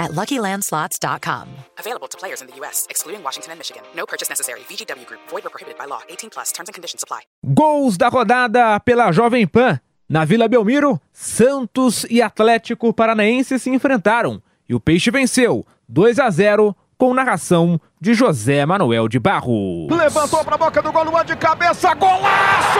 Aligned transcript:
at 0.00 0.10
LuckyLandSlots.com. 0.12 1.46
Available 1.78 2.08
to 2.08 2.18
players 2.18 2.42
in 2.42 2.48
the 2.48 2.56
U.S., 2.60 2.88
excluding 2.90 3.22
Washington 3.22 3.52
and 3.52 3.58
Michigan. 3.58 3.82
No 3.94 4.06
purchase 4.06 4.28
necessary. 4.28 4.60
VGW 4.68 5.06
Group. 5.06 5.20
Void 5.28 5.46
or 5.46 5.50
prohibited 5.50 5.78
by 5.78 5.86
law. 5.86 6.00
18 6.08 6.30
plus. 6.30 6.50
Terms 6.50 6.68
and 6.68 6.74
conditions 6.74 7.04
apply. 7.04 7.20
Gols 7.54 7.96
da 7.96 8.08
rodada 8.08 8.80
pela 8.80 9.12
Jovem 9.12 9.46
Pan. 9.46 9.78
Na 10.08 10.24
Vila 10.24 10.48
Belmiro, 10.48 11.00
Santos 11.12 12.04
e 12.10 12.20
Atlético 12.20 12.92
Paranaense 12.92 13.60
se 13.60 13.70
enfrentaram 13.70 14.42
e 14.68 14.74
o 14.74 14.80
Peixe 14.80 15.08
venceu 15.08 15.64
2 15.88 16.18
a 16.18 16.28
0 16.28 16.74
com 16.98 17.14
narração 17.14 17.80
de 18.00 18.12
José 18.12 18.66
Manuel 18.66 19.08
de 19.08 19.18
Barro. 19.18 19.86
Levantou 19.90 20.44
para 20.44 20.56
a 20.56 20.58
boca 20.58 20.82
do 20.82 20.92
gol, 20.92 21.24
de 21.24 21.34
cabeça, 21.36 21.94
golaço! 21.94 22.78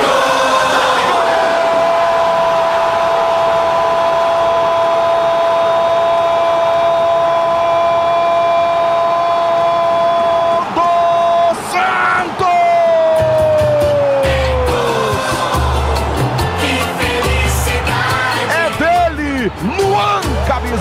Do 0.00 1.05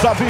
camisa 0.05 0.13
20. 0.13 0.29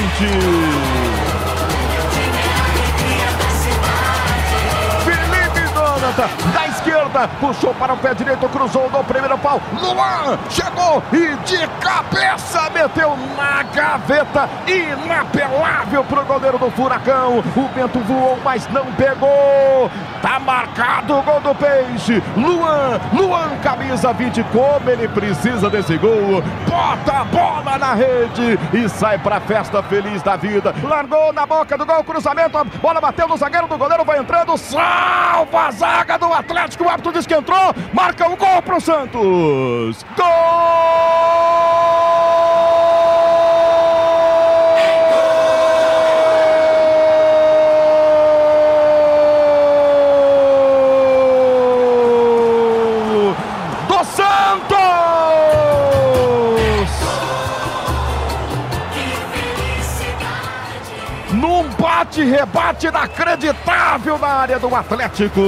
Felipe 5.04 5.74
Donata, 5.74 6.30
da 6.54 6.68
esquerda, 6.68 7.28
puxou 7.40 7.74
para 7.74 7.94
o 7.94 7.98
pé 7.98 8.14
direito, 8.14 8.48
cruzou 8.48 8.90
no 8.90 9.04
primeiro 9.04 9.38
pau. 9.38 9.62
Luan 9.82 10.40
chegou 10.50 11.04
e 11.12 11.36
de 11.46 11.68
cabeça 11.82 12.70
meteu 12.70 13.18
na 13.36 13.64
gaveta, 13.64 14.50
inapelável 14.66 16.04
para 16.06 16.22
o 16.22 16.26
goleiro 16.26 16.58
do 16.58 16.72
Furacão. 16.72 17.40
O 17.40 17.68
Bento 17.76 18.00
voou, 18.00 18.40
mas 18.44 18.68
não 18.70 18.86
pegou. 18.94 19.92
Tá 20.26 20.40
marcado 20.40 21.20
o 21.20 21.22
gol 21.22 21.40
do 21.40 21.54
Peixe. 21.54 22.20
Luan, 22.36 23.00
Luan, 23.14 23.56
camisa 23.62 24.12
20, 24.12 24.44
como 24.46 24.90
ele 24.90 25.08
precisa 25.08 25.70
desse 25.70 26.00
gol. 26.00 26.42
Bota 26.68 27.20
a 27.20 27.24
bola 27.26 27.78
na 27.78 27.94
rede 27.94 28.58
e 28.74 28.90
sai 28.90 29.20
pra 29.20 29.40
festa 29.40 29.84
feliz 29.84 30.24
da 30.24 30.36
vida. 30.36 30.74
Largou 30.82 31.32
na 31.32 31.46
boca 31.46 31.78
do 31.78 31.86
gol, 31.86 32.04
cruzamento, 32.04 32.58
a 32.58 32.64
bola 32.64 33.00
bateu 33.00 33.28
no 33.28 33.38
zagueiro 33.38 33.68
do 33.68 33.78
goleiro, 33.78 34.04
vai 34.04 34.18
entrando, 34.18 34.58
salva 34.58 35.68
a 35.68 35.72
zaga 35.72 36.18
do 36.18 36.34
Atlético. 36.34 36.86
O 36.86 36.90
árbitro 36.90 37.14
diz 37.14 37.28
que 37.28 37.36
entrou, 37.36 37.76
marca 37.94 38.28
um 38.28 38.36
gol 38.36 38.64
pro 38.64 38.82
Santos. 38.82 40.04
Gol 40.18 41.36
Num 62.16 62.24
bate-rebate 62.24 62.88
inacreditável 62.88 64.18
na 64.18 64.28
área 64.28 64.58
do 64.58 64.74
Atlético. 64.74 65.42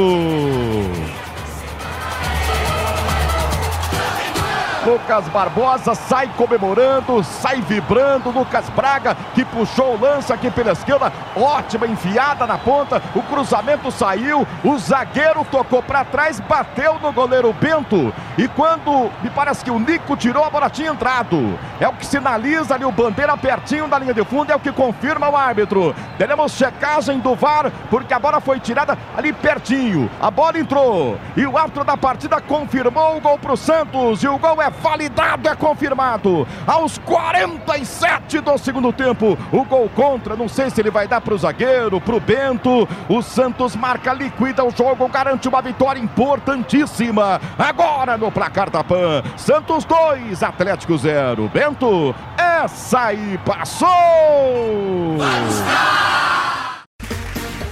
Lucas 4.87 5.27
Barbosa 5.27 5.93
sai 5.93 6.29
comemorando, 6.37 7.21
sai 7.21 7.59
vibrando. 7.59 8.29
Lucas 8.29 8.69
Braga 8.69 9.17
que 9.35 9.43
puxou 9.43 9.95
o 9.95 9.99
lance 9.99 10.31
aqui 10.31 10.49
pela 10.49 10.71
esquerda. 10.71 11.11
Ótima 11.35 11.85
enfiada 11.85 12.47
na 12.47 12.57
ponta. 12.57 13.03
O 13.13 13.21
cruzamento 13.21 13.91
saiu. 13.91 14.47
O 14.63 14.77
zagueiro 14.77 15.45
tocou 15.51 15.83
para 15.83 16.05
trás, 16.05 16.39
bateu 16.39 16.97
no 17.01 17.11
goleiro 17.11 17.51
Bento. 17.51 18.13
E 18.37 18.47
quando 18.47 19.11
me 19.21 19.29
parece 19.29 19.61
que 19.61 19.69
o 19.69 19.77
Nico 19.77 20.15
tirou, 20.15 20.45
a 20.45 20.49
bola 20.49 20.69
tinha 20.69 20.89
entrado. 20.89 21.59
É 21.81 21.87
o 21.89 21.93
que 21.93 22.05
sinaliza 22.05 22.73
ali 22.73 22.85
o 22.85 22.91
bandeira 22.91 23.35
pertinho 23.35 23.89
da 23.89 23.99
linha 23.99 24.13
de 24.13 24.23
fundo. 24.23 24.53
É 24.53 24.55
o 24.55 24.59
que 24.59 24.71
confirma 24.71 25.27
o 25.27 25.35
árbitro. 25.35 25.93
Teremos 26.17 26.53
checagem 26.53 27.19
do 27.19 27.35
VAR, 27.35 27.69
porque 27.89 28.13
a 28.13 28.19
bola 28.19 28.39
foi 28.39 28.57
tirada 28.61 28.97
ali 29.17 29.33
pertinho. 29.33 30.09
A 30.21 30.31
bola 30.31 30.57
entrou. 30.57 31.17
E 31.35 31.45
o 31.45 31.57
árbitro 31.57 31.83
da 31.83 31.97
partida 31.97 32.39
confirmou 32.39 33.17
o 33.17 33.19
gol 33.19 33.37
para 33.37 33.51
o 33.51 33.57
Santos. 33.57 34.23
E 34.23 34.29
o 34.29 34.37
gol 34.37 34.61
é 34.61 34.71
validado, 34.81 35.47
é 35.47 35.55
confirmado. 35.55 36.47
Aos 36.65 36.97
47 36.99 38.39
do 38.39 38.57
segundo 38.57 38.93
tempo, 38.93 39.37
o 39.51 39.63
gol 39.63 39.89
contra, 39.89 40.35
não 40.35 40.47
sei 40.47 40.69
se 40.69 40.81
ele 40.81 40.91
vai 40.91 41.07
dar 41.07 41.21
para 41.21 41.33
o 41.33 41.37
zagueiro, 41.37 41.99
para 41.99 42.15
o 42.15 42.19
Bento. 42.19 42.87
O 43.09 43.21
Santos 43.21 43.75
marca, 43.75 44.13
liquida 44.13 44.63
o 44.63 44.71
jogo, 44.71 45.07
garante 45.07 45.47
uma 45.47 45.61
vitória 45.61 45.99
importantíssima. 45.99 47.41
Agora 47.57 48.17
no 48.17 48.31
placar 48.31 48.69
da 48.69 48.83
PAN, 48.83 49.23
Santos 49.35 49.85
2, 49.85 50.43
Atlético 50.43 50.97
0. 50.97 51.49
Bento, 51.53 52.15
essa 52.37 53.07
aí 53.07 53.39
passou! 53.45 53.87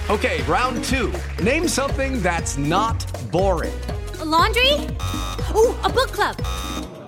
Okay, 0.07 0.41
round 0.43 0.83
two. 0.83 1.11
Name 1.41 1.67
something 1.67 2.21
that's 2.21 2.57
not 2.57 3.03
boring. 3.31 3.73
A 4.21 4.23
laundry? 4.23 4.87
Ooh, 5.55 5.75
a 5.83 5.89
book 5.89 6.11
club. 6.11 6.35